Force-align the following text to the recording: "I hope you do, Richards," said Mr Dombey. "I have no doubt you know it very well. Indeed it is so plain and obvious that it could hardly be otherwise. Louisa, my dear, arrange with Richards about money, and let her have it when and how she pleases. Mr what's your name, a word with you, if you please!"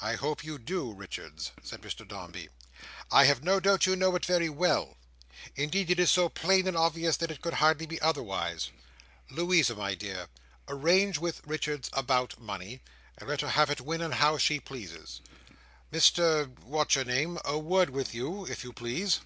"I 0.00 0.16
hope 0.16 0.42
you 0.42 0.58
do, 0.58 0.92
Richards," 0.92 1.52
said 1.62 1.82
Mr 1.82 2.02
Dombey. 2.08 2.48
"I 3.12 3.26
have 3.26 3.44
no 3.44 3.60
doubt 3.60 3.86
you 3.86 3.94
know 3.94 4.16
it 4.16 4.26
very 4.26 4.48
well. 4.48 4.96
Indeed 5.54 5.88
it 5.88 6.00
is 6.00 6.10
so 6.10 6.28
plain 6.28 6.66
and 6.66 6.76
obvious 6.76 7.16
that 7.18 7.30
it 7.30 7.40
could 7.40 7.54
hardly 7.54 7.86
be 7.86 8.00
otherwise. 8.02 8.70
Louisa, 9.30 9.76
my 9.76 9.94
dear, 9.94 10.26
arrange 10.66 11.18
with 11.18 11.42
Richards 11.46 11.88
about 11.92 12.40
money, 12.40 12.80
and 13.16 13.28
let 13.28 13.40
her 13.42 13.50
have 13.50 13.70
it 13.70 13.80
when 13.80 14.00
and 14.00 14.14
how 14.14 14.36
she 14.36 14.58
pleases. 14.58 15.20
Mr 15.92 16.48
what's 16.64 16.96
your 16.96 17.04
name, 17.04 17.38
a 17.44 17.56
word 17.56 17.90
with 17.90 18.12
you, 18.16 18.44
if 18.46 18.64
you 18.64 18.72
please!" 18.72 19.20